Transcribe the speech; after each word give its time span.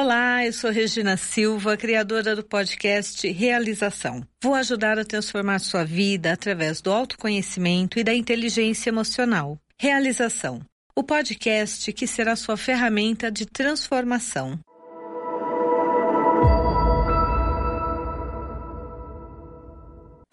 Olá, 0.00 0.46
eu 0.46 0.52
sou 0.52 0.70
Regina 0.70 1.16
Silva, 1.16 1.76
criadora 1.76 2.36
do 2.36 2.44
podcast 2.44 3.26
Realização. 3.32 4.24
Vou 4.40 4.54
ajudar 4.54 4.96
a 4.96 5.04
transformar 5.04 5.58
sua 5.58 5.84
vida 5.84 6.32
através 6.32 6.80
do 6.80 6.92
autoconhecimento 6.92 7.98
e 7.98 8.04
da 8.04 8.14
inteligência 8.14 8.90
emocional. 8.90 9.58
Realização 9.76 10.60
o 10.94 11.02
podcast 11.02 11.92
que 11.92 12.06
será 12.06 12.36
sua 12.36 12.56
ferramenta 12.56 13.28
de 13.28 13.44
transformação. 13.44 14.60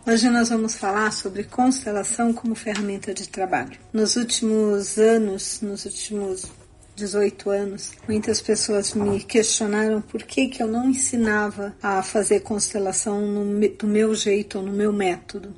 Hoje 0.05 0.29
nós 0.29 0.49
vamos 0.49 0.75
falar 0.75 1.11
sobre 1.11 1.43
constelação 1.43 2.31
como 2.31 2.53
ferramenta 2.53 3.15
de 3.15 3.27
trabalho. 3.27 3.79
Nos 3.91 4.15
últimos 4.15 4.99
anos, 4.99 5.59
nos 5.61 5.85
últimos 5.85 6.51
18 6.95 7.49
anos, 7.49 7.91
muitas 8.07 8.41
pessoas 8.41 8.93
me 8.93 9.19
questionaram 9.19 10.01
por 10.01 10.23
que, 10.23 10.47
que 10.47 10.63
eu 10.63 10.67
não 10.67 10.89
ensinava 10.89 11.75
a 11.81 12.01
fazer 12.01 12.39
constelação 12.41 13.21
no, 13.21 13.69
do 13.69 13.87
meu 13.87 14.15
jeito 14.15 14.57
ou 14.57 14.63
no 14.63 14.71
meu 14.71 14.93
método. 14.93 15.53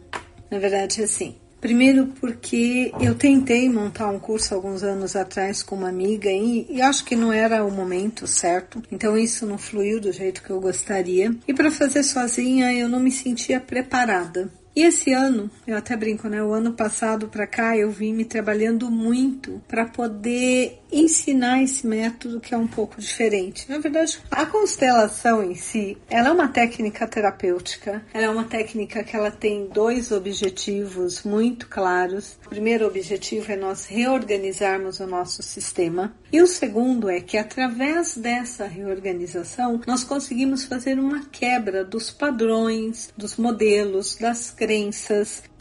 Na 0.49 0.59
verdade, 0.59 1.01
é 1.01 1.03
assim. 1.03 1.35
Primeiro 1.59 2.07
porque 2.19 2.91
eu 3.01 3.15
tentei 3.15 3.67
montar 3.67 4.09
um 4.09 4.19
curso 4.19 4.53
alguns 4.53 4.83
anos 4.83 5.15
atrás 5.15 5.63
com 5.63 5.75
uma 5.75 5.89
amiga 5.89 6.29
e, 6.29 6.67
e, 6.69 6.81
acho 6.81 7.03
que 7.03 7.15
não 7.15 7.33
era 7.33 7.65
o 7.65 7.71
momento 7.71 8.27
certo, 8.27 8.81
então 8.91 9.17
isso 9.17 9.45
não 9.45 9.57
fluiu 9.57 9.99
do 9.99 10.11
jeito 10.11 10.43
que 10.43 10.51
eu 10.51 10.61
gostaria. 10.61 11.35
E 11.47 11.53
para 11.53 11.71
fazer 11.71 12.03
sozinha 12.03 12.71
eu 12.73 12.87
não 12.87 12.99
me 12.99 13.11
sentia 13.11 13.59
preparada. 13.59 14.51
E 14.77 14.83
esse 14.83 15.11
ano, 15.11 15.49
eu 15.65 15.75
até 15.75 15.97
brinco, 15.97 16.29
né? 16.29 16.43
O 16.43 16.53
ano 16.53 16.71
passado 16.71 17.27
para 17.29 17.47
cá 17.47 17.75
eu 17.75 17.89
vim 17.89 18.13
me 18.13 18.23
trabalhando 18.23 18.91
muito 18.91 19.59
para 19.67 19.85
poder 19.85 20.83
ensinar 20.91 21.63
esse 21.63 21.85
método 21.85 22.39
que 22.39 22.53
é 22.53 22.57
um 22.57 22.67
pouco 22.67 23.01
diferente. 23.01 23.67
Na 23.67 23.79
verdade, 23.79 24.19
a 24.29 24.45
constelação 24.45 25.41
em 25.43 25.55
si, 25.55 25.97
ela 26.07 26.29
é 26.29 26.31
uma 26.31 26.47
técnica 26.47 27.07
terapêutica. 27.07 28.05
Ela 28.13 28.25
é 28.25 28.29
uma 28.29 28.43
técnica 28.43 29.03
que 29.03 29.15
ela 29.15 29.31
tem 29.31 29.67
dois 29.67 30.11
objetivos 30.11 31.23
muito 31.23 31.67
claros. 31.67 32.37
O 32.45 32.49
primeiro 32.49 32.85
objetivo 32.85 33.51
é 33.51 33.55
nós 33.55 33.87
reorganizarmos 33.87 34.99
o 34.99 35.07
nosso 35.07 35.41
sistema 35.41 36.15
e 36.31 36.39
o 36.39 36.45
segundo 36.45 37.09
é 37.09 37.19
que 37.19 37.35
através 37.35 38.15
dessa 38.15 38.67
reorganização 38.67 39.81
nós 39.87 40.03
conseguimos 40.03 40.65
fazer 40.65 40.99
uma 40.99 41.25
quebra 41.25 41.83
dos 41.83 42.11
padrões, 42.11 43.11
dos 43.17 43.37
modelos, 43.37 44.15
das 44.17 44.51
crenças 44.51 44.66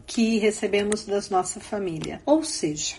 que 0.07 0.39
recebemos 0.39 1.05
da 1.05 1.21
nossa 1.31 1.61
família. 1.61 2.21
Ou 2.25 2.43
seja, 2.43 2.97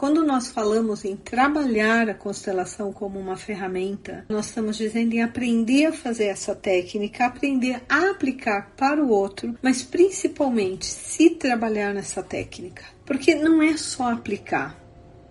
quando 0.00 0.24
nós 0.24 0.48
falamos 0.48 1.04
em 1.04 1.14
trabalhar 1.14 2.08
a 2.08 2.14
constelação 2.14 2.90
como 2.90 3.18
uma 3.18 3.36
ferramenta, 3.36 4.24
nós 4.30 4.46
estamos 4.46 4.78
dizendo 4.78 5.12
em 5.14 5.22
aprender 5.22 5.86
a 5.86 5.92
fazer 5.92 6.24
essa 6.24 6.54
técnica, 6.54 7.26
aprender 7.26 7.82
a 7.86 8.10
aplicar 8.10 8.72
para 8.76 9.04
o 9.04 9.10
outro, 9.10 9.54
mas 9.60 9.82
principalmente 9.82 10.86
se 10.86 11.30
trabalhar 11.30 11.92
nessa 11.92 12.22
técnica. 12.22 12.82
Porque 13.04 13.34
não 13.34 13.62
é 13.62 13.76
só 13.76 14.10
aplicar, 14.10 14.80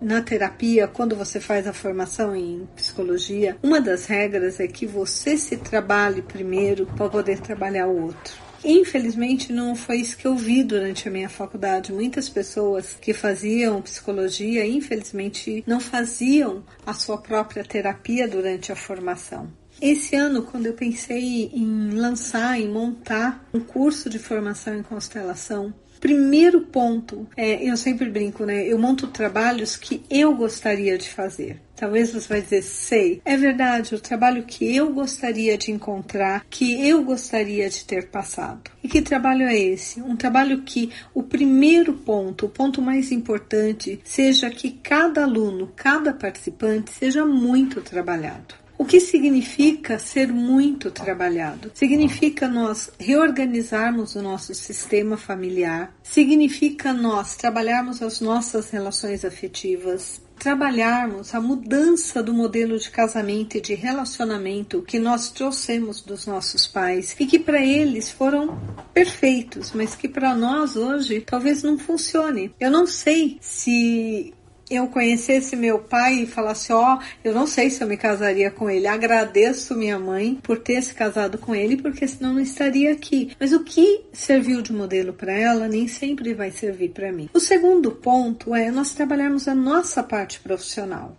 na 0.00 0.22
terapia, 0.22 0.88
quando 0.88 1.14
você 1.14 1.38
faz 1.40 1.66
a 1.66 1.74
formação 1.74 2.34
em 2.34 2.66
psicologia, 2.74 3.58
uma 3.62 3.80
das 3.80 4.06
regras 4.06 4.58
é 4.58 4.66
que 4.66 4.86
você 4.86 5.36
se 5.36 5.58
trabalhe 5.58 6.22
primeiro 6.22 6.86
para 6.86 7.10
poder 7.10 7.40
trabalhar 7.40 7.86
o 7.86 8.04
outro. 8.04 8.49
Infelizmente, 8.64 9.52
não 9.52 9.74
foi 9.74 9.96
isso 9.96 10.16
que 10.16 10.26
eu 10.26 10.36
vi 10.36 10.62
durante 10.62 11.08
a 11.08 11.10
minha 11.10 11.28
faculdade. 11.28 11.92
Muitas 11.92 12.28
pessoas 12.28 12.96
que 13.00 13.12
faziam 13.12 13.82
psicologia, 13.82 14.66
infelizmente, 14.66 15.64
não 15.66 15.80
faziam 15.80 16.62
a 16.84 16.92
sua 16.92 17.18
própria 17.18 17.64
terapia 17.64 18.28
durante 18.28 18.70
a 18.70 18.76
formação. 18.76 19.50
Esse 19.80 20.14
ano, 20.14 20.42
quando 20.42 20.66
eu 20.66 20.74
pensei 20.74 21.50
em 21.54 21.90
lançar, 21.92 22.60
em 22.60 22.68
montar 22.68 23.48
um 23.52 23.60
curso 23.60 24.10
de 24.10 24.18
formação 24.18 24.76
em 24.76 24.82
constelação, 24.82 25.72
primeiro 25.98 26.62
ponto, 26.62 27.26
é, 27.36 27.62
eu 27.62 27.76
sempre 27.76 28.10
brinco, 28.10 28.44
né? 28.44 28.66
Eu 28.66 28.78
monto 28.78 29.06
trabalhos 29.06 29.76
que 29.76 30.02
eu 30.10 30.34
gostaria 30.34 30.98
de 30.98 31.08
fazer. 31.08 31.60
Talvez 31.80 32.12
você 32.12 32.28
vai 32.28 32.42
dizer, 32.42 32.60
sei. 32.60 33.22
É 33.24 33.38
verdade, 33.38 33.94
o 33.94 34.00
trabalho 34.00 34.42
que 34.42 34.76
eu 34.76 34.92
gostaria 34.92 35.56
de 35.56 35.72
encontrar, 35.72 36.44
que 36.50 36.86
eu 36.86 37.02
gostaria 37.02 37.70
de 37.70 37.86
ter 37.86 38.08
passado. 38.08 38.70
E 38.84 38.88
que 38.88 39.00
trabalho 39.00 39.44
é 39.44 39.58
esse? 39.58 39.98
Um 40.02 40.14
trabalho 40.14 40.60
que 40.60 40.90
o 41.14 41.22
primeiro 41.22 41.94
ponto, 41.94 42.44
o 42.44 42.48
ponto 42.50 42.82
mais 42.82 43.10
importante, 43.10 43.98
seja 44.04 44.50
que 44.50 44.72
cada 44.72 45.22
aluno, 45.22 45.72
cada 45.74 46.12
participante 46.12 46.90
seja 46.90 47.24
muito 47.24 47.80
trabalhado. 47.80 48.60
O 48.80 48.84
que 48.86 48.98
significa 48.98 49.98
ser 49.98 50.28
muito 50.28 50.90
trabalhado? 50.90 51.70
Significa 51.74 52.48
nós 52.48 52.90
reorganizarmos 52.98 54.14
o 54.14 54.22
nosso 54.22 54.54
sistema 54.54 55.18
familiar, 55.18 55.94
significa 56.02 56.90
nós 56.90 57.36
trabalharmos 57.36 58.00
as 58.00 58.22
nossas 58.22 58.70
relações 58.70 59.22
afetivas, 59.22 60.22
trabalharmos 60.40 61.34
a 61.34 61.40
mudança 61.40 62.22
do 62.22 62.32
modelo 62.32 62.78
de 62.78 62.90
casamento 62.90 63.58
e 63.58 63.60
de 63.60 63.74
relacionamento 63.74 64.80
que 64.82 64.98
nós 64.98 65.30
trouxemos 65.30 66.00
dos 66.00 66.26
nossos 66.26 66.66
pais 66.66 67.14
e 67.20 67.26
que 67.26 67.38
para 67.38 67.64
eles 67.64 68.10
foram 68.10 68.58
perfeitos, 68.94 69.70
mas 69.74 69.94
que 69.94 70.08
para 70.08 70.34
nós 70.34 70.76
hoje 70.76 71.20
talvez 71.20 71.62
não 71.62 71.78
funcione. 71.78 72.52
Eu 72.58 72.70
não 72.70 72.86
sei 72.86 73.36
se 73.40 74.32
eu 74.70 74.86
conhecesse 74.86 75.56
meu 75.56 75.80
pai 75.80 76.22
e 76.22 76.26
falasse: 76.26 76.72
Ó, 76.72 76.96
oh, 76.96 77.02
eu 77.24 77.34
não 77.34 77.46
sei 77.46 77.68
se 77.68 77.82
eu 77.82 77.88
me 77.88 77.96
casaria 77.96 78.50
com 78.50 78.70
ele. 78.70 78.86
Agradeço 78.86 79.76
minha 79.76 79.98
mãe 79.98 80.38
por 80.42 80.58
ter 80.58 80.80
se 80.82 80.94
casado 80.94 81.36
com 81.36 81.54
ele, 81.54 81.76
porque 81.76 82.06
senão 82.06 82.34
não 82.34 82.40
estaria 82.40 82.92
aqui. 82.92 83.34
Mas 83.38 83.52
o 83.52 83.64
que 83.64 84.04
serviu 84.12 84.62
de 84.62 84.72
modelo 84.72 85.12
para 85.12 85.32
ela 85.32 85.66
nem 85.66 85.88
sempre 85.88 86.32
vai 86.32 86.50
servir 86.50 86.90
para 86.90 87.12
mim. 87.12 87.28
O 87.34 87.40
segundo 87.40 87.90
ponto 87.90 88.54
é 88.54 88.70
nós 88.70 88.92
trabalharmos 88.92 89.48
a 89.48 89.54
nossa 89.54 90.02
parte 90.02 90.38
profissional 90.40 91.16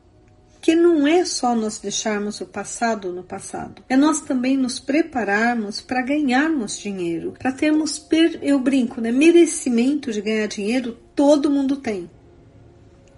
que 0.61 0.75
não 0.75 1.07
é 1.07 1.25
só 1.25 1.55
nós 1.55 1.79
deixarmos 1.79 2.39
o 2.39 2.45
passado 2.45 3.11
no 3.11 3.23
passado, 3.23 3.83
é 3.89 3.97
nós 3.97 4.21
também 4.21 4.55
nos 4.55 4.79
prepararmos 4.79 5.81
para 5.81 6.03
ganharmos 6.03 6.77
dinheiro, 6.77 7.33
para 7.37 7.51
termos, 7.51 8.07
eu 8.43 8.59
brinco, 8.59 9.01
né, 9.01 9.11
merecimento 9.11 10.11
de 10.11 10.21
ganhar 10.21 10.45
dinheiro, 10.45 10.95
todo 11.15 11.49
mundo 11.49 11.77
tem. 11.77 12.07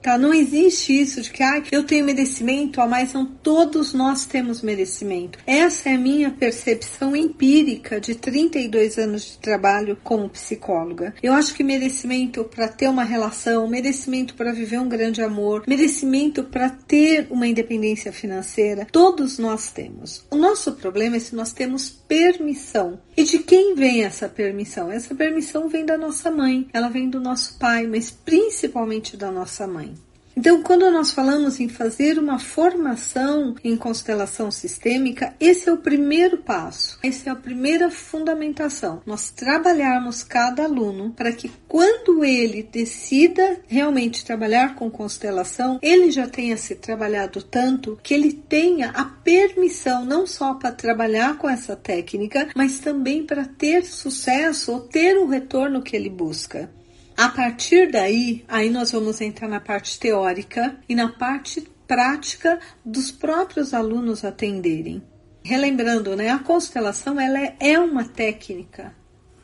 Tá? 0.04 0.18
Não 0.18 0.34
existe 0.34 1.00
isso 1.00 1.22
de 1.22 1.32
que 1.32 1.42
ah, 1.42 1.64
eu 1.72 1.84
tenho 1.84 2.06
merecimento, 2.06 2.82
a 2.82 2.86
mais 2.86 3.14
não 3.14 3.26
todos 3.26 3.94
nós 3.94 4.26
temos 4.26 4.62
merecimento. 4.62 5.40
Essa 5.48 5.90
é 5.90 5.96
a 5.96 5.98
minha 5.98 6.30
percepção 6.30 7.16
empírica 7.16 8.02
de 8.02 8.14
32 8.14 8.98
anos 8.98 9.24
de 9.24 9.38
trabalho 9.38 9.98
como 10.04 10.28
psicóloga. 10.28 11.14
Eu 11.24 11.32
acho 11.32 11.56
que 11.56 11.64
merecimento 11.64 12.44
para 12.44 12.68
ter 12.68 12.90
uma 12.90 13.06
relação, 13.06 13.66
merecimento 13.66 14.36
para 14.36 14.52
viver 14.52 14.78
um 14.78 14.90
grande 14.90 15.22
amor, 15.22 15.64
merecimento 15.66 16.44
para 16.44 16.70
ter 16.70 17.28
uma 17.30 17.48
independência 17.48 18.12
financeira, 18.12 18.86
todos 18.92 19.38
nós 19.38 19.72
temos. 19.72 20.26
O 20.30 20.36
nosso 20.36 20.74
problema 20.74 21.16
é 21.16 21.20
se 21.20 21.34
nós 21.34 21.54
temos 21.54 21.90
permissão. 21.90 23.00
E 23.16 23.24
de 23.24 23.40
quem 23.40 23.74
vem 23.74 24.04
essa 24.04 24.28
permissão? 24.28 24.92
Essa 24.92 25.16
permissão 25.16 25.70
vem 25.70 25.86
da 25.86 25.98
nossa 25.98 26.30
mãe, 26.30 26.68
ela 26.74 26.90
vem 26.90 27.10
do 27.10 27.22
nosso 27.22 27.58
pai, 27.58 27.88
mas 27.88 28.12
principalmente 28.12 29.16
da 29.16 29.32
nossa 29.32 29.66
mãe. 29.66 29.93
Então, 30.36 30.64
quando 30.64 30.90
nós 30.90 31.12
falamos 31.12 31.60
em 31.60 31.70
fazer 31.70 32.18
uma 32.18 32.40
formação 32.40 33.56
em 33.64 33.78
constelação 33.78 34.50
sistêmica, 34.50 35.34
esse 35.40 35.70
é 35.70 35.72
o 35.72 35.78
primeiro 35.78 36.40
passo, 36.40 36.98
essa 37.04 37.30
é 37.30 37.32
a 37.32 37.36
primeira 37.36 37.92
fundamentação. 37.92 39.02
Nós 39.06 39.30
trabalharmos 39.30 40.24
cada 40.24 40.64
aluno 40.64 41.12
para 41.12 41.32
que 41.32 41.52
quando 41.68 42.26
ele 42.26 42.64
decida 42.64 43.60
realmente 43.68 44.26
trabalhar 44.26 44.76
com 44.76 44.90
constelação, 44.90 45.80
ele 45.82 46.10
já 46.10 46.28
tenha 46.28 46.58
se 46.58 46.76
trabalhado 46.76 47.44
tanto 47.44 48.00
que 48.02 48.14
ele 48.14 48.34
tenha 48.34 48.90
a 48.90 49.06
permissão 49.06 50.04
não 50.04 50.26
só 50.26 50.56
para 50.56 50.72
trabalhar 50.72 51.38
com 51.38 51.48
essa 51.48 51.76
técnica, 51.76 52.50
mas 52.56 52.80
também 52.80 53.24
para 53.24 53.46
ter 53.46 53.86
sucesso 53.86 54.72
ou 54.72 54.80
ter 54.82 55.16
o 55.18 55.28
retorno 55.28 55.82
que 55.82 55.96
ele 55.96 56.10
busca. 56.10 56.70
A 57.16 57.30
partir 57.30 57.92
daí, 57.92 58.44
aí 58.48 58.70
nós 58.70 58.92
vamos 58.92 59.22
entrar 59.22 59.48
na 59.48 59.60
parte 59.60 60.00
teórica 60.00 60.76
e 60.90 60.96
na 60.96 61.10
parte 61.10 61.62
prática 61.88 62.60
dos 62.84 63.12
próprios 63.12 63.74
alunos 63.74 64.26
atenderem. 64.26 65.04
Relembrando, 65.44 66.16
né, 66.16 66.30
a 66.30 66.40
constelação 66.40 67.20
ela 67.20 67.40
é, 67.60 67.78
uma 67.78 68.06
técnica 68.06 68.96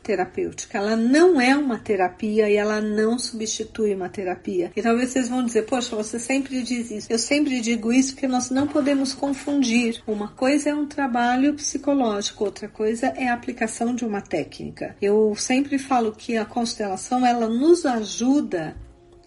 terapêutica. 0.02 0.78
Ela 0.78 0.96
não 0.96 1.40
é 1.40 1.56
uma 1.56 1.78
terapia 1.78 2.48
e 2.48 2.56
ela 2.56 2.80
não 2.80 3.18
substitui 3.18 3.94
uma 3.94 4.08
terapia. 4.08 4.72
E 4.74 4.82
talvez 4.82 5.10
vocês 5.10 5.28
vão 5.28 5.44
dizer, 5.44 5.62
poxa, 5.62 5.94
você 5.94 6.18
sempre 6.18 6.62
diz 6.62 6.90
isso. 6.90 7.06
Eu 7.10 7.18
sempre 7.18 7.60
digo 7.60 7.92
isso 7.92 8.14
porque 8.14 8.28
nós 8.28 8.50
não 8.50 8.66
podemos 8.66 9.12
confundir. 9.12 10.02
Uma 10.06 10.28
coisa 10.28 10.70
é 10.70 10.74
um 10.74 10.86
trabalho 10.86 11.54
psicológico, 11.54 12.44
outra 12.44 12.68
coisa 12.68 13.08
é 13.08 13.28
a 13.28 13.34
aplicação 13.34 13.94
de 13.94 14.04
uma 14.04 14.20
técnica. 14.20 14.96
Eu 15.00 15.34
sempre 15.36 15.78
falo 15.78 16.12
que 16.12 16.36
a 16.36 16.44
constelação 16.44 17.24
ela 17.24 17.48
nos 17.48 17.86
ajuda 17.86 18.76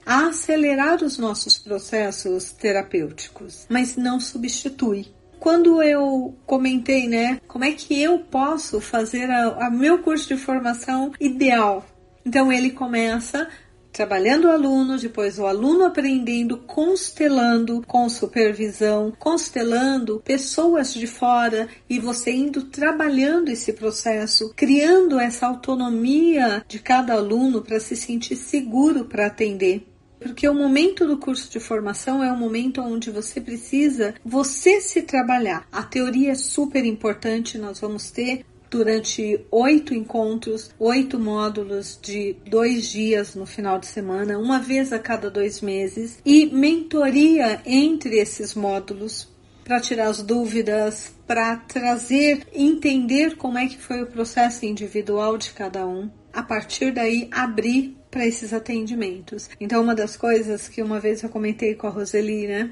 a 0.05 0.27
acelerar 0.27 1.03
os 1.03 1.17
nossos 1.17 1.57
processos 1.57 2.51
terapêuticos, 2.51 3.65
mas 3.69 3.95
não 3.95 4.19
substitui. 4.19 5.07
Quando 5.43 5.83
eu 5.83 6.33
comentei, 6.45 7.05
né, 7.05 7.41
como 7.49 7.65
é 7.65 7.73
que 7.73 8.01
eu 8.01 8.17
posso 8.17 8.79
fazer 8.79 9.29
a, 9.29 9.67
a 9.67 9.69
meu 9.69 9.99
curso 9.99 10.29
de 10.29 10.37
formação 10.37 11.11
ideal? 11.19 11.85
Então 12.25 12.49
ele 12.49 12.69
começa 12.69 13.49
trabalhando 13.91 14.45
o 14.45 14.51
aluno, 14.51 14.97
depois 14.97 15.37
o 15.37 15.45
aluno 15.45 15.83
aprendendo, 15.83 16.59
constelando 16.59 17.83
com 17.85 18.07
supervisão, 18.07 19.11
constelando 19.19 20.21
pessoas 20.23 20.93
de 20.93 21.07
fora 21.07 21.67
e 21.89 21.99
você 21.99 22.31
indo 22.31 22.63
trabalhando 22.63 23.49
esse 23.49 23.73
processo, 23.73 24.53
criando 24.55 25.19
essa 25.19 25.45
autonomia 25.45 26.63
de 26.69 26.79
cada 26.79 27.15
aluno 27.15 27.61
para 27.61 27.81
se 27.81 27.97
sentir 27.97 28.37
seguro 28.37 29.03
para 29.03 29.27
atender. 29.27 29.92
Porque 30.23 30.47
o 30.47 30.53
momento 30.53 31.05
do 31.05 31.17
curso 31.17 31.51
de 31.51 31.59
formação 31.59 32.23
é 32.23 32.31
o 32.31 32.37
momento 32.37 32.81
onde 32.81 33.11
você 33.11 33.39
precisa 33.39 34.15
você 34.23 34.81
se 34.81 35.01
trabalhar. 35.01 35.67
A 35.71 35.83
teoria 35.83 36.31
é 36.31 36.35
super 36.35 36.85
importante, 36.85 37.57
nós 37.57 37.79
vamos 37.79 38.09
ter 38.09 38.45
durante 38.73 39.39
oito 39.51 39.93
encontros, 39.93 40.71
oito 40.79 41.19
módulos 41.19 41.99
de 42.01 42.35
dois 42.49 42.89
dias 42.89 43.35
no 43.35 43.45
final 43.45 43.77
de 43.77 43.85
semana, 43.85 44.39
uma 44.39 44.57
vez 44.57 44.91
a 44.91 44.97
cada 44.97 45.29
dois 45.29 45.61
meses, 45.61 46.17
e 46.25 46.47
mentoria 46.47 47.61
entre 47.67 48.17
esses 48.17 48.55
módulos 48.55 49.31
para 49.63 49.79
tirar 49.79 50.07
as 50.07 50.23
dúvidas, 50.23 51.13
para 51.27 51.55
trazer, 51.57 52.47
entender 52.51 53.37
como 53.37 53.57
é 53.57 53.67
que 53.67 53.77
foi 53.77 54.01
o 54.01 54.07
processo 54.07 54.65
individual 54.65 55.37
de 55.37 55.51
cada 55.51 55.85
um. 55.85 56.09
A 56.33 56.41
partir 56.41 56.91
daí, 56.91 57.29
abrir 57.31 57.95
para 58.13 58.27
esses 58.27 58.53
atendimentos. 58.53 59.49
Então, 59.59 59.81
uma 59.81 59.95
das 59.95 60.15
coisas 60.15 60.69
que 60.69 60.83
uma 60.83 60.99
vez 60.99 61.23
eu 61.23 61.29
comentei 61.29 61.73
com 61.73 61.87
a 61.87 61.89
Roseli, 61.89 62.47
né? 62.47 62.71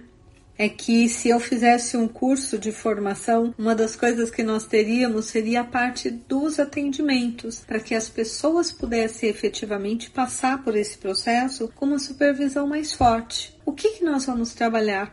é 0.58 0.70
que 0.70 1.10
se 1.10 1.28
eu 1.28 1.40
fizesse 1.40 1.98
um 1.98 2.08
curso 2.08 2.56
de 2.56 2.72
formação, 2.72 3.52
uma 3.58 3.74
das 3.74 3.96
coisas 3.96 4.30
que 4.30 4.44
nós 4.44 4.64
teríamos 4.64 5.26
seria 5.26 5.62
a 5.62 5.64
parte 5.64 6.12
dos 6.12 6.60
atendimentos, 6.60 7.62
para 7.62 7.80
que 7.80 7.96
as 7.96 8.08
pessoas 8.10 8.72
pudessem 8.72 9.28
efetivamente 9.28 10.12
passar 10.12 10.64
por 10.64 10.76
esse 10.76 11.00
processo 11.00 11.68
com 11.76 11.88
uma 11.88 11.98
supervisão 11.98 12.68
mais 12.68 12.94
forte. 12.94 13.58
O 13.66 13.72
que, 13.72 13.90
que 13.94 14.06
nós 14.06 14.26
vamos 14.26 14.54
trabalhar? 14.54 15.12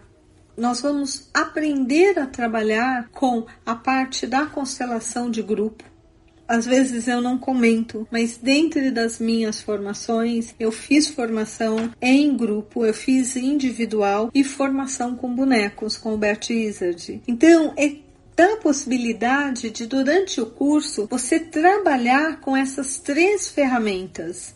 Nós 0.54 0.82
vamos 0.82 1.30
aprender 1.32 2.18
a 2.18 2.26
trabalhar 2.26 3.08
com 3.10 3.46
a 3.64 3.74
parte 3.74 4.26
da 4.26 4.44
constelação 4.44 5.30
de 5.30 5.40
grupo, 5.40 5.82
às 6.48 6.64
vezes 6.64 7.06
eu 7.06 7.20
não 7.20 7.38
comento, 7.38 8.08
mas 8.10 8.38
dentro 8.38 8.90
das 8.90 9.18
minhas 9.18 9.60
formações, 9.60 10.54
eu 10.58 10.72
fiz 10.72 11.06
formação 11.06 11.92
em 12.00 12.34
grupo, 12.36 12.86
eu 12.86 12.94
fiz 12.94 13.36
individual 13.36 14.30
e 14.34 14.42
formação 14.42 15.14
com 15.14 15.34
bonecos, 15.34 15.98
com 15.98 16.14
o 16.14 16.18
Bert 16.18 16.50
Izzard. 16.50 17.22
Então, 17.28 17.74
é 17.76 18.08
dá 18.38 18.52
a 18.52 18.58
possibilidade 18.58 19.68
de, 19.70 19.84
durante 19.84 20.40
o 20.40 20.46
curso, 20.46 21.08
você 21.10 21.40
trabalhar 21.40 22.38
com 22.40 22.56
essas 22.56 23.00
três 23.00 23.50
ferramentas. 23.50 24.54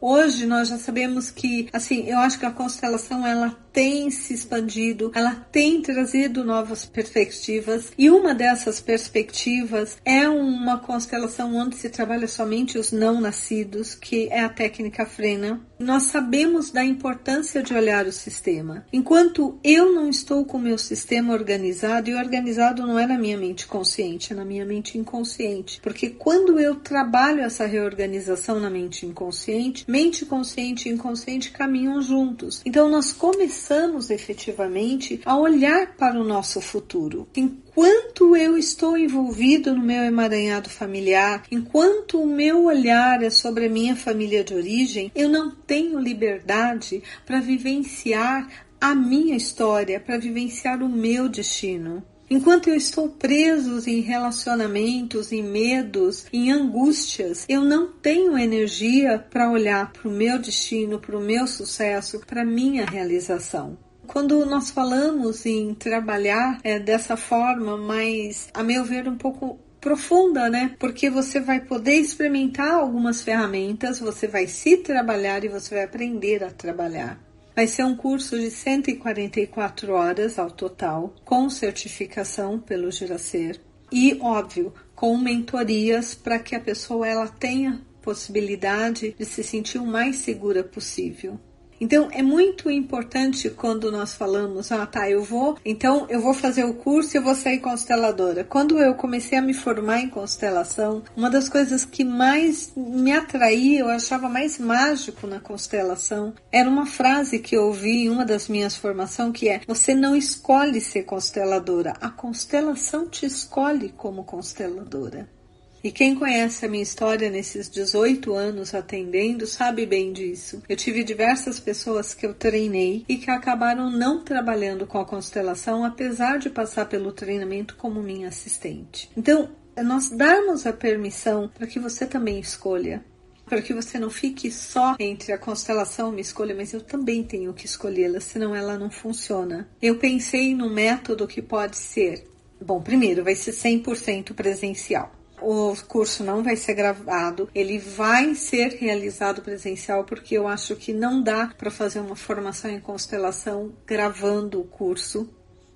Hoje 0.00 0.46
nós 0.46 0.68
já 0.68 0.78
sabemos 0.78 1.30
que, 1.30 1.68
assim, 1.70 2.08
eu 2.08 2.18
acho 2.18 2.38
que 2.38 2.46
a 2.46 2.50
constelação 2.50 3.26
ela 3.26 3.54
tem 3.78 4.10
se 4.10 4.34
expandido, 4.34 5.12
ela 5.14 5.36
tem 5.36 5.80
trazido 5.80 6.42
novas 6.42 6.84
perspectivas 6.84 7.92
e 7.96 8.10
uma 8.10 8.34
dessas 8.34 8.80
perspectivas 8.80 9.98
é 10.04 10.28
uma 10.28 10.78
constelação 10.78 11.54
onde 11.54 11.76
se 11.76 11.88
trabalha 11.88 12.26
somente 12.26 12.76
os 12.76 12.90
não 12.90 13.20
nascidos, 13.20 13.94
que 13.94 14.26
é 14.32 14.40
a 14.40 14.48
técnica 14.48 15.06
frena. 15.06 15.60
Nós 15.78 16.04
sabemos 16.04 16.72
da 16.72 16.84
importância 16.84 17.62
de 17.62 17.72
olhar 17.72 18.04
o 18.04 18.10
sistema. 18.10 18.84
Enquanto 18.92 19.60
eu 19.62 19.94
não 19.94 20.10
estou 20.10 20.44
com 20.44 20.58
o 20.58 20.60
meu 20.60 20.76
sistema 20.76 21.32
organizado, 21.32 22.10
e 22.10 22.16
organizado 22.16 22.84
não 22.84 22.98
é 22.98 23.06
na 23.06 23.16
minha 23.16 23.38
mente 23.38 23.64
consciente, 23.68 24.32
é 24.32 24.36
na 24.36 24.44
minha 24.44 24.66
mente 24.66 24.98
inconsciente, 24.98 25.80
porque 25.80 26.10
quando 26.10 26.58
eu 26.58 26.74
trabalho 26.74 27.42
essa 27.42 27.64
reorganização 27.64 28.58
na 28.58 28.68
mente 28.68 29.06
inconsciente, 29.06 29.84
mente 29.86 30.26
consciente 30.26 30.88
e 30.88 30.92
inconsciente 30.92 31.52
caminham 31.52 32.02
juntos. 32.02 32.60
Então 32.66 32.90
nós 32.90 33.12
começamos 33.12 33.67
começamos 33.68 34.08
efetivamente 34.08 35.20
a 35.26 35.36
olhar 35.36 35.94
para 35.94 36.18
o 36.18 36.24
nosso 36.24 36.58
futuro. 36.58 37.28
Enquanto 37.36 38.34
eu 38.34 38.56
estou 38.56 38.96
envolvido 38.96 39.74
no 39.74 39.82
meu 39.82 40.04
emaranhado 40.04 40.70
familiar, 40.70 41.42
enquanto 41.50 42.18
o 42.18 42.26
meu 42.26 42.64
olhar 42.64 43.22
é 43.22 43.28
sobre 43.28 43.66
a 43.66 43.68
minha 43.68 43.94
família 43.94 44.42
de 44.42 44.54
origem, 44.54 45.12
eu 45.14 45.28
não 45.28 45.50
tenho 45.50 46.00
liberdade 46.00 47.02
para 47.26 47.40
vivenciar 47.40 48.48
a 48.80 48.94
minha 48.94 49.36
história, 49.36 50.00
para 50.00 50.16
vivenciar 50.16 50.82
o 50.82 50.88
meu 50.88 51.28
destino. 51.28 52.02
Enquanto 52.30 52.68
eu 52.68 52.74
estou 52.74 53.08
preso 53.08 53.88
em 53.88 54.00
relacionamentos, 54.00 55.32
em 55.32 55.42
medos, 55.42 56.26
em 56.32 56.52
angústias, 56.52 57.46
eu 57.48 57.62
não 57.62 57.90
tenho 57.90 58.36
energia 58.36 59.18
para 59.18 59.50
olhar 59.50 59.90
para 59.92 60.08
o 60.08 60.12
meu 60.12 60.38
destino, 60.38 60.98
para 60.98 61.16
o 61.16 61.22
meu 61.22 61.46
sucesso, 61.46 62.20
para 62.26 62.44
minha 62.44 62.84
realização. 62.84 63.78
Quando 64.06 64.44
nós 64.44 64.70
falamos 64.70 65.44
em 65.46 65.74
trabalhar 65.74 66.58
é, 66.62 66.78
dessa 66.78 67.16
forma, 67.16 67.76
mas 67.76 68.48
a 68.54 68.62
meu 68.62 68.84
ver 68.84 69.08
um 69.08 69.16
pouco 69.16 69.58
profunda, 69.80 70.48
né? 70.50 70.74
Porque 70.78 71.08
você 71.08 71.40
vai 71.40 71.60
poder 71.60 71.94
experimentar 71.94 72.72
algumas 72.72 73.22
ferramentas, 73.22 74.00
você 74.00 74.26
vai 74.26 74.46
se 74.46 74.78
trabalhar 74.78 75.44
e 75.44 75.48
você 75.48 75.74
vai 75.74 75.84
aprender 75.84 76.42
a 76.42 76.50
trabalhar. 76.50 77.27
Vai 77.58 77.66
ser 77.66 77.82
um 77.82 77.96
curso 77.96 78.38
de 78.38 78.52
144 78.52 79.92
horas 79.92 80.38
ao 80.38 80.48
total, 80.48 81.12
com 81.24 81.50
certificação 81.50 82.56
pelo 82.56 82.88
Giracer 82.88 83.60
e, 83.90 84.16
óbvio, 84.20 84.72
com 84.94 85.18
mentorias 85.18 86.14
para 86.14 86.38
que 86.38 86.54
a 86.54 86.60
pessoa 86.60 87.04
ela 87.04 87.26
tenha 87.26 87.84
possibilidade 88.00 89.12
de 89.18 89.24
se 89.24 89.42
sentir 89.42 89.78
o 89.78 89.84
mais 89.84 90.18
segura 90.18 90.62
possível. 90.62 91.36
Então 91.80 92.08
é 92.12 92.22
muito 92.22 92.70
importante 92.70 93.50
quando 93.50 93.90
nós 93.90 94.14
falamos, 94.14 94.72
ah 94.72 94.86
tá, 94.86 95.08
eu 95.08 95.22
vou, 95.22 95.56
então 95.64 96.06
eu 96.08 96.20
vou 96.20 96.34
fazer 96.34 96.64
o 96.64 96.74
curso 96.74 97.16
e 97.16 97.18
eu 97.18 97.22
vou 97.22 97.34
sair 97.34 97.60
consteladora. 97.60 98.44
Quando 98.44 98.78
eu 98.78 98.94
comecei 98.94 99.38
a 99.38 99.42
me 99.42 99.54
formar 99.54 100.00
em 100.00 100.08
constelação, 100.08 101.02
uma 101.16 101.30
das 101.30 101.48
coisas 101.48 101.84
que 101.84 102.04
mais 102.04 102.72
me 102.76 103.12
atraía, 103.12 103.80
eu 103.80 103.88
achava 103.88 104.28
mais 104.28 104.58
mágico 104.58 105.26
na 105.26 105.40
constelação, 105.40 106.34
era 106.50 106.68
uma 106.68 106.86
frase 106.86 107.38
que 107.38 107.56
eu 107.56 107.66
ouvi 107.66 108.04
em 108.04 108.10
uma 108.10 108.24
das 108.24 108.48
minhas 108.48 108.76
formações 108.76 109.32
que 109.32 109.48
é: 109.48 109.60
você 109.66 109.94
não 109.94 110.14
escolhe 110.14 110.80
ser 110.80 111.02
consteladora, 111.02 111.94
a 112.00 112.10
constelação 112.10 113.08
te 113.08 113.26
escolhe 113.26 113.90
como 113.96 114.24
consteladora. 114.24 115.37
E 115.82 115.92
quem 115.92 116.14
conhece 116.14 116.64
a 116.64 116.68
minha 116.68 116.82
história 116.82 117.30
nesses 117.30 117.68
18 117.70 118.34
anos 118.34 118.74
atendendo 118.74 119.46
sabe 119.46 119.86
bem 119.86 120.12
disso. 120.12 120.62
Eu 120.68 120.76
tive 120.76 121.04
diversas 121.04 121.60
pessoas 121.60 122.14
que 122.14 122.26
eu 122.26 122.34
treinei 122.34 123.04
e 123.08 123.16
que 123.16 123.30
acabaram 123.30 123.90
não 123.90 124.22
trabalhando 124.24 124.86
com 124.86 124.98
a 124.98 125.04
constelação, 125.04 125.84
apesar 125.84 126.38
de 126.38 126.50
passar 126.50 126.86
pelo 126.86 127.12
treinamento 127.12 127.76
como 127.76 128.02
minha 128.02 128.28
assistente. 128.28 129.08
Então, 129.16 129.50
nós 129.84 130.10
darmos 130.10 130.66
a 130.66 130.72
permissão 130.72 131.48
para 131.48 131.66
que 131.66 131.78
você 131.78 132.06
também 132.06 132.40
escolha 132.40 133.04
para 133.48 133.62
que 133.62 133.72
você 133.72 133.98
não 133.98 134.10
fique 134.10 134.50
só 134.50 134.94
entre 135.00 135.32
a 135.32 135.38
constelação 135.38 136.10
uma 136.10 136.20
escolha, 136.20 136.54
mas 136.54 136.74
eu 136.74 136.82
também 136.82 137.24
tenho 137.24 137.54
que 137.54 137.64
escolhê-la, 137.64 138.20
senão 138.20 138.54
ela 138.54 138.78
não 138.78 138.90
funciona. 138.90 139.66
Eu 139.80 139.96
pensei 139.96 140.54
no 140.54 140.68
método 140.68 141.26
que 141.26 141.40
pode 141.40 141.76
ser. 141.76 142.28
Bom, 142.60 142.82
primeiro 142.82 143.24
vai 143.24 143.34
ser 143.34 143.52
100% 143.52 144.34
presencial. 144.34 145.17
O 145.40 145.74
curso 145.86 146.24
não 146.24 146.42
vai 146.42 146.56
ser 146.56 146.74
gravado, 146.74 147.48
ele 147.54 147.78
vai 147.78 148.34
ser 148.34 148.76
realizado 148.78 149.42
presencial 149.42 150.04
porque 150.04 150.36
eu 150.36 150.48
acho 150.48 150.76
que 150.76 150.92
não 150.92 151.22
dá 151.22 151.52
para 151.56 151.70
fazer 151.70 152.00
uma 152.00 152.16
formação 152.16 152.70
em 152.70 152.80
constelação 152.80 153.72
gravando 153.86 154.60
o 154.60 154.64
curso. 154.64 155.28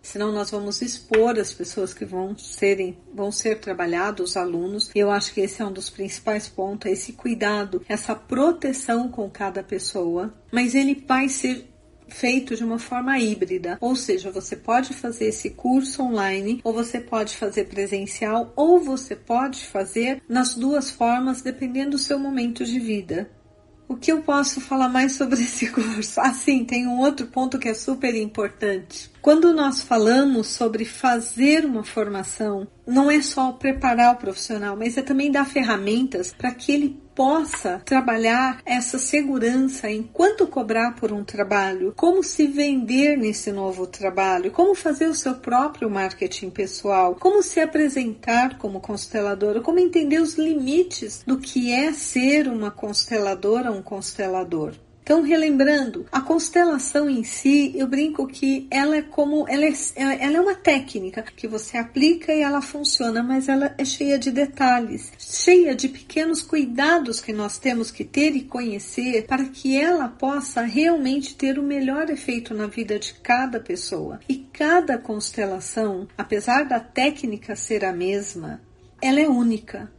Senão 0.03 0.33
nós 0.33 0.51
vamos 0.51 0.83
expor 0.83 1.39
as 1.39 1.53
pessoas 1.53 1.95
que 1.95 2.05
vão 2.05 2.37
serem, 2.37 2.99
vão 3.15 3.31
ser 3.31 3.61
trabalhados, 3.61 4.31
os 4.31 4.37
alunos. 4.37 4.91
E 4.95 4.99
eu 4.99 5.13
acho 5.13 5.33
que 5.33 5.41
esse 5.41 5.63
é 5.63 5.65
um 5.65 5.73
dos 5.73 5.89
principais 5.89 6.49
pontos, 6.49 6.91
é 6.91 6.93
esse 6.93 7.13
cuidado, 7.13 7.85
essa 7.89 8.15
proteção 8.15 9.09
com 9.09 9.31
cada 9.31 9.63
pessoa. 9.63 10.35
Mas 10.51 10.75
ele 10.75 11.05
vai 11.07 11.29
ser 11.29 11.72
feito 12.13 12.55
de 12.55 12.65
uma 12.65 12.79
forma 12.79 13.19
híbrida, 13.19 13.79
ou 13.81 13.97
seja, 13.97 14.31
você 14.31 14.55
pode 14.55 14.95
fazer 14.95 15.27
esse 15.27 15.51
curso 15.51 16.03
online, 16.03 16.61
ou 16.63 16.73
você 16.73 17.01
pode 17.01 17.37
fazer 17.37 17.65
presencial, 17.65 18.53
ou 18.55 18.81
você 18.81 19.17
pode 19.17 19.67
fazer 19.67 20.23
nas 20.29 20.55
duas 20.55 20.91
formas, 20.91 21.43
dependendo 21.43 21.93
do 21.93 21.99
seu 21.99 22.19
momento 22.19 22.65
de 22.65 22.79
vida. 22.79 23.31
O 23.89 23.97
que 23.97 24.11
eu 24.11 24.23
posso 24.23 24.59
falar 24.61 24.89
mais 24.89 25.13
sobre 25.13 25.37
esse 25.43 25.67
curso? 25.69 26.21
Ah, 26.21 26.33
sim, 26.33 26.65
tem 26.65 26.87
um 26.87 26.99
outro 26.99 27.27
ponto 27.27 27.59
que 27.59 27.69
é 27.69 27.75
super 27.75 28.15
importante. 28.15 29.11
Quando 29.21 29.53
nós 29.53 29.83
falamos 29.83 30.47
sobre 30.49 30.85
fazer 30.85 31.67
uma 31.67 31.85
formação, 31.85 32.67
não 32.87 33.11
é 33.11 33.21
só 33.21 33.53
preparar 33.53 34.15
o 34.15 34.19
profissional, 34.19 34.77
mas 34.77 34.97
é 34.97 35.03
também 35.03 35.31
dar 35.31 35.45
ferramentas 35.45 36.33
para 36.33 36.53
que 36.53 36.73
ele 36.73 37.02
possa 37.15 37.81
trabalhar 37.85 38.61
essa 38.65 38.99
segurança 38.99 39.91
enquanto 39.91 40.47
cobrar 40.47 40.95
por 40.95 41.13
um 41.13 41.25
trabalho, 41.25 41.93
como 41.97 42.23
se 42.23 42.47
vender 42.47 43.17
nesse 43.17 43.53
novo 43.53 43.87
trabalho, 43.87 44.51
como 44.51 44.75
fazer 44.75 45.07
o 45.07 45.15
seu 45.15 45.35
próprio 45.35 45.91
marketing 45.91 46.51
pessoal, 46.51 47.17
como 47.19 47.43
se 47.43 47.61
apresentar 47.61 48.59
como 48.59 48.81
consteladora, 48.81 49.61
como 49.61 49.79
entender 49.79 50.21
os 50.21 50.35
limites 50.35 51.23
do 51.27 51.39
que 51.39 51.73
é 51.73 51.93
ser 51.93 52.49
uma 52.49 52.71
consteladora, 52.71 53.71
um 53.71 53.83
constelador. 53.83 54.75
Então, 55.03 55.21
relembrando, 55.21 56.07
a 56.13 56.21
constelação 56.21 57.11
em 57.11 57.25
si, 57.25 57.73
eu 57.75 57.89
brinco 57.89 58.27
que 58.29 58.69
ela 58.71 58.97
é 58.97 59.03
como 59.03 59.49
ela 59.49 59.65
é, 59.65 59.73
ela 59.97 60.37
é 60.37 60.41
uma 60.41 60.55
técnica 60.55 61.23
que 61.23 61.49
você 61.49 61.77
aplica 61.77 62.33
e 62.33 62.41
ela 62.41 62.63
funciona, 62.63 63.21
mas 63.21 63.49
ela 63.49 63.75
é 63.77 63.85
cheia 63.85 64.17
de 64.17 64.31
detalhes, 64.31 65.13
cheia 65.19 65.75
de 65.75 65.89
pequenos 65.89 66.41
cuidados 66.41 67.21
que 67.21 67.33
nós 67.33 67.59
temos 67.59 67.91
que 67.91 68.05
ter 68.05 68.37
e 68.37 68.45
conhecer 68.45 69.27
para 69.27 69.47
que 69.47 69.77
ela 69.77 70.09
possa 70.09 70.63
realmente 70.63 71.35
ter 71.35 71.59
o 71.59 71.65
melhor 71.65 72.09
efeito 72.09 72.55
na 72.55 72.69
vida 72.69 72.97
de 72.97 73.15
cada 73.15 73.59
pessoa. 73.59 74.21
E 74.29 74.37
cada 74.53 74.99
constelação, 74.99 76.07
apesar 76.17 76.65
da 76.65 76.79
técnica 76.79 77.57
ser 77.57 77.85
a 77.85 77.93
mesma, 77.93 78.61
ela 79.01 79.21
é 79.21 79.29
única 79.29 79.91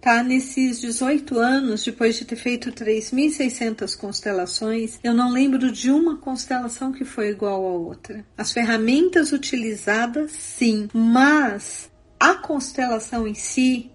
tá? 0.00 0.22
Nesses 0.22 0.80
18 0.80 1.38
anos, 1.38 1.84
depois 1.84 2.16
de 2.16 2.24
ter 2.24 2.36
feito 2.36 2.72
3.600 2.72 3.96
constelações, 3.96 4.98
eu 5.02 5.14
não 5.14 5.30
lembro 5.30 5.70
de 5.70 5.90
uma 5.90 6.16
constelação 6.16 6.92
que 6.92 7.04
foi 7.04 7.28
igual 7.30 7.64
a 7.64 7.70
outra. 7.70 8.24
As 8.36 8.52
ferramentas 8.52 9.32
utilizadas, 9.32 10.32
sim, 10.32 10.88
mas 10.92 11.90
a 12.18 12.34
constelação 12.34 13.26
em 13.26 13.34
si 13.34 13.90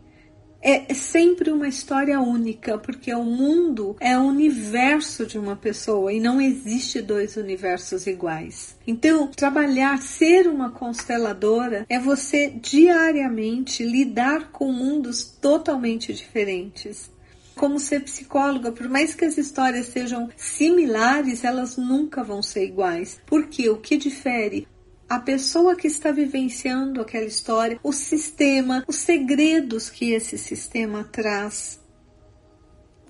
é 0.64 0.94
sempre 0.94 1.52
uma 1.52 1.68
história 1.68 2.20
única, 2.22 2.78
porque 2.78 3.14
o 3.14 3.24
mundo 3.24 3.98
é 4.00 4.18
o 4.18 4.24
universo 4.24 5.26
de 5.26 5.38
uma 5.38 5.58
pessoa 5.58 6.14
e 6.14 6.22
não 6.22 6.40
existe 6.40 7.02
dois 7.02 7.36
universos 7.36 8.08
iguais. 8.08 8.78
Então, 8.88 9.28
trabalhar, 9.28 10.02
ser 10.02 10.48
uma 10.48 10.72
consteladora 10.72 11.86
é 11.90 12.00
você 12.00 12.48
diariamente 12.50 13.84
lidar 13.84 14.52
com 14.52 14.72
mundos 14.72 15.26
totalmente 15.26 16.14
diferentes 16.14 17.12
como 17.56 17.80
ser 17.80 18.02
psicóloga, 18.02 18.72
por 18.72 18.90
mais 18.90 19.14
que 19.14 19.26
as 19.26 19.38
histórias 19.38 19.88
sejam 19.88 20.30
similares, 20.36 21.44
elas 21.44 21.78
nunca 21.78 22.24
vão 22.24 22.42
ser 22.42 22.66
iguais. 22.66 23.22
Porque 23.26 23.70
o 23.70 23.78
que 23.78 23.96
difere 23.96 24.68
a 25.14 25.20
pessoa 25.20 25.76
que 25.76 25.86
está 25.86 26.12
vivenciando 26.12 27.00
aquela 27.00 27.26
história, 27.26 27.80
o 27.84 27.94
sistema, 27.94 28.84
os 28.88 28.96
segredos 28.96 29.88
que 29.88 30.12
esse 30.12 30.40
sistema 30.40 31.04
traz. 31.04 31.80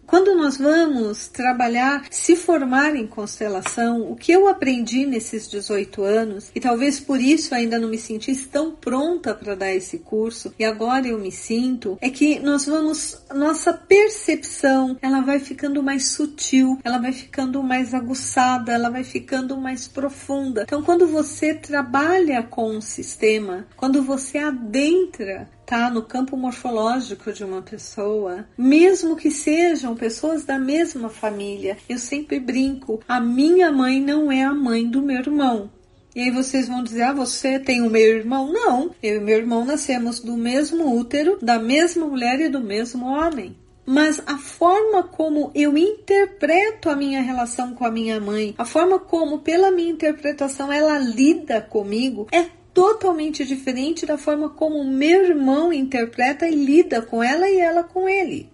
Quando 0.05 0.36
nós 0.36 0.57
vamos 0.57 1.27
trabalhar, 1.27 2.05
se 2.12 2.36
formar 2.36 2.95
em 2.95 3.07
constelação, 3.07 4.12
o 4.12 4.15
que 4.15 4.31
eu 4.31 4.48
aprendi 4.48 5.05
nesses 5.05 5.50
18 5.50 6.03
anos, 6.03 6.51
e 6.53 6.60
talvez 6.60 7.00
por 7.00 7.19
isso 7.19 7.55
ainda 7.55 7.79
não 7.79 7.89
me 7.89 7.98
sentisse 7.98 8.48
tão 8.48 8.72
pronta 8.72 9.33
para 9.33 9.55
dar 9.55 9.74
esse 9.74 10.00
curso, 10.00 10.53
e 10.60 10.65
agora 10.65 11.07
eu 11.07 11.19
me 11.19 11.31
sinto, 11.31 11.98
é 12.01 12.10
que 12.10 12.39
nós 12.39 12.65
vamos, 12.65 13.22
nossa 13.33 13.74
percepção, 13.74 14.98
ela 15.01 15.22
vai 15.22 15.39
ficando 15.39 15.81
mais 15.81 16.07
sutil, 16.10 16.77
ela 16.83 16.98
vai 16.98 17.12
ficando 17.12 17.63
mais 17.63 17.93
aguçada, 17.93 18.72
ela 18.74 18.89
vai 18.89 19.03
ficando 19.03 19.57
mais 19.57 19.88
profunda. 19.88 20.63
Então, 20.63 20.81
quando 20.83 21.07
você 21.07 21.53
trabalha 21.53 22.43
com 22.43 22.75
um 22.75 22.81
sistema, 22.81 23.65
quando 23.75 24.03
você 24.03 24.38
adentra 24.38 25.50
tá 25.73 25.89
no 25.89 26.03
campo 26.03 26.37
morfológico 26.37 27.33
de 27.33 27.43
uma 27.43 27.59
pessoa, 27.59 28.45
mesmo 28.55 29.15
que 29.15 29.31
sejam 29.31 29.95
pessoas 29.95 30.45
da 30.45 30.59
mesma 30.59 31.09
família. 31.09 31.77
Eu 31.89 31.97
sempre 31.97 32.39
brinco, 32.39 33.01
a 33.07 33.19
minha 33.19 33.71
mãe 33.71 33.99
não 33.99 34.31
é 34.31 34.43
a 34.43 34.53
mãe 34.53 34.87
do 34.87 35.01
meu 35.01 35.17
irmão. 35.17 35.71
E 36.15 36.21
aí 36.21 36.29
vocês 36.29 36.67
vão 36.67 36.83
dizer: 36.83 37.01
"Ah, 37.01 37.13
você 37.13 37.57
tem 37.57 37.81
o 37.81 37.89
meu 37.89 38.17
irmão?" 38.17 38.53
Não, 38.53 38.91
eu 39.01 39.17
e 39.17 39.19
meu 39.19 39.35
irmão 39.35 39.65
nascemos 39.65 40.19
do 40.19 40.37
mesmo 40.37 40.95
útero, 40.95 41.39
da 41.41 41.57
mesma 41.57 42.05
mulher 42.05 42.39
e 42.39 42.49
do 42.49 42.61
mesmo 42.61 43.07
homem 43.07 43.55
mas 43.85 44.21
a 44.25 44.37
forma 44.37 45.03
como 45.03 45.51
eu 45.53 45.77
interpreto 45.77 46.89
a 46.89 46.95
minha 46.95 47.21
relação 47.21 47.75
com 47.75 47.85
a 47.85 47.91
minha 47.91 48.17
mãe, 48.17 48.55
a 48.57 48.63
forma 48.63 48.97
como, 48.97 49.39
pela 49.39 49.71
minha 49.71 49.91
interpretação, 49.91 50.71
ela 50.71 50.97
lida 50.97 51.59
comigo, 51.59 52.25
é 52.31 52.45
totalmente 52.73 53.45
diferente 53.45 54.05
da 54.05 54.17
forma 54.17 54.49
como 54.49 54.83
meu 54.83 55.25
irmão 55.25 55.71
interpreta 55.71 56.47
e 56.47 56.55
lida 56.55 57.01
com 57.01 57.23
ela 57.23 57.47
e 57.47 57.59
ela 57.59 57.83
com 57.83 58.09
ele. 58.09 58.51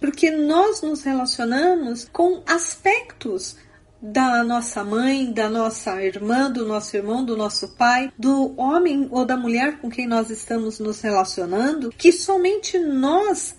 Porque 0.00 0.30
nós 0.30 0.82
nos 0.82 1.02
relacionamos 1.02 2.08
com 2.12 2.42
aspectos 2.46 3.56
da 4.00 4.44
nossa 4.44 4.84
mãe, 4.84 5.32
da 5.32 5.48
nossa 5.48 6.02
irmã, 6.02 6.50
do 6.50 6.66
nosso 6.66 6.96
irmão, 6.96 7.24
do 7.24 7.36
nosso 7.36 7.76
pai, 7.76 8.12
do 8.16 8.54
homem 8.60 9.08
ou 9.10 9.24
da 9.24 9.36
mulher 9.36 9.78
com 9.78 9.90
quem 9.90 10.06
nós 10.06 10.30
estamos 10.30 10.78
nos 10.78 11.00
relacionando, 11.00 11.90
que 11.90 12.12
somente 12.12 12.78
nós 12.78 13.56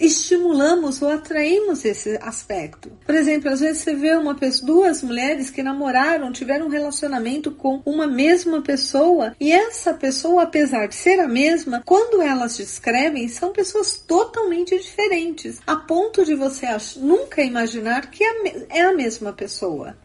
estimulamos 0.00 1.02
ou 1.02 1.10
atraímos 1.10 1.84
esse 1.84 2.18
aspecto. 2.22 2.90
Por 3.04 3.14
exemplo, 3.14 3.50
às 3.50 3.60
vezes 3.60 3.82
você 3.82 3.94
vê 3.94 4.14
uma 4.14 4.34
pessoa, 4.34 4.66
duas 4.66 5.02
mulheres 5.02 5.50
que 5.50 5.62
namoraram, 5.62 6.32
tiveram 6.32 6.66
um 6.66 6.70
relacionamento 6.70 7.50
com 7.50 7.82
uma 7.84 8.06
mesma 8.06 8.62
pessoa 8.62 9.34
e 9.40 9.52
essa 9.52 9.94
pessoa, 9.94 10.44
apesar 10.44 10.86
de 10.86 10.94
ser 10.94 11.20
a 11.20 11.28
mesma, 11.28 11.82
quando 11.84 12.22
elas 12.22 12.56
descrevem, 12.56 13.28
são 13.28 13.52
pessoas 13.52 13.96
totalmente 13.96 14.76
diferentes, 14.78 15.60
a 15.66 15.76
ponto 15.76 16.24
de 16.24 16.34
você 16.34 16.66
nunca 16.96 17.42
imaginar 17.42 18.10
que 18.10 18.22
é 18.70 18.82
a 18.82 18.92
mesma 18.92 19.32
pessoa. 19.32 19.96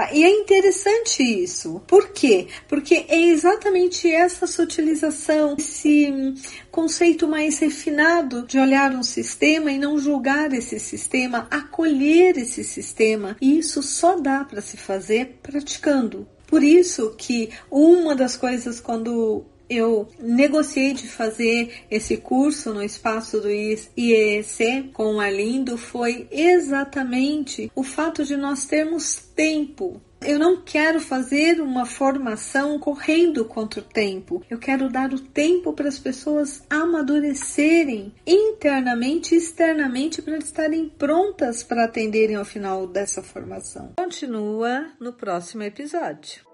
Tá? 0.00 0.14
E 0.14 0.24
é 0.24 0.30
interessante 0.30 1.22
isso. 1.22 1.82
Por 1.86 2.08
quê? 2.08 2.46
Porque 2.66 3.04
é 3.06 3.20
exatamente 3.20 4.10
essa 4.10 4.46
sutilização, 4.46 5.56
esse 5.58 6.34
conceito 6.70 7.28
mais 7.28 7.58
refinado 7.58 8.46
de 8.46 8.58
olhar 8.58 8.92
um 8.92 9.02
sistema 9.02 9.70
e 9.70 9.78
não 9.78 9.98
julgar 9.98 10.54
esse 10.54 10.80
sistema, 10.80 11.46
acolher 11.50 12.38
esse 12.38 12.64
sistema. 12.64 13.36
E 13.42 13.58
isso 13.58 13.82
só 13.82 14.16
dá 14.16 14.42
para 14.42 14.62
se 14.62 14.78
fazer 14.78 15.38
praticando. 15.42 16.26
Por 16.46 16.62
isso 16.62 17.14
que 17.18 17.50
uma 17.70 18.16
das 18.16 18.38
coisas 18.38 18.80
quando 18.80 19.44
eu 19.70 20.08
negociei 20.18 20.92
de 20.92 21.08
fazer 21.08 21.84
esse 21.90 22.16
curso 22.16 22.74
no 22.74 22.82
espaço 22.82 23.40
do 23.40 23.48
IEC 23.48 24.90
com 24.92 25.14
o 25.14 25.20
Arlindo 25.20 25.78
foi 25.78 26.26
exatamente 26.30 27.70
o 27.74 27.84
fato 27.84 28.24
de 28.24 28.36
nós 28.36 28.66
termos 28.66 29.16
tempo 29.16 30.02
eu 30.22 30.38
não 30.38 30.60
quero 30.60 31.00
fazer 31.00 31.60
uma 31.62 31.86
formação 31.86 32.78
correndo 32.78 33.44
contra 33.44 33.80
o 33.80 33.84
tempo. 33.84 34.44
Eu 34.50 34.58
quero 34.58 34.90
dar 34.90 35.12
o 35.14 35.18
tempo 35.18 35.72
para 35.72 35.88
as 35.88 35.98
pessoas 35.98 36.62
amadurecerem 36.68 38.12
internamente 38.26 39.34
e 39.34 39.38
externamente 39.38 40.20
para 40.20 40.36
estarem 40.36 40.88
prontas 40.90 41.62
para 41.62 41.84
atenderem 41.84 42.36
ao 42.36 42.44
final 42.44 42.86
dessa 42.86 43.22
formação. 43.22 43.94
Continua 43.96 44.90
no 45.00 45.12
próximo 45.12 45.62
episódio. 45.62 46.49